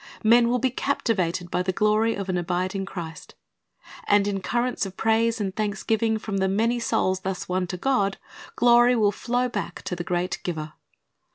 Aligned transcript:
Men 0.23 0.49
will 0.49 0.57
be 0.57 0.71
captivated 0.71 1.51
by 1.51 1.61
the 1.61 1.71
glory 1.71 2.15
of 2.15 2.27
an 2.27 2.35
abiding 2.35 2.87
Christ. 2.87 3.35
And 4.07 4.27
in 4.27 4.41
currents 4.41 4.83
of 4.87 4.97
praise 4.97 5.39
and 5.39 5.55
thanksgiving 5.55 6.17
from 6.17 6.37
the 6.37 6.47
many 6.47 6.79
souls 6.79 7.19
thus 7.19 7.47
won 7.47 7.67
to 7.67 7.77
God, 7.77 8.17
glory 8.55 8.95
will 8.95 9.11
flow 9.11 9.47
back 9.47 9.83
to 9.83 9.95
the 9.95 10.03
great 10.03 10.39
Giver. 10.41 10.73